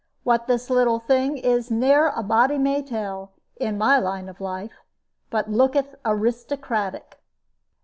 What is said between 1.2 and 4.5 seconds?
is ne'er a body may tell, in my line of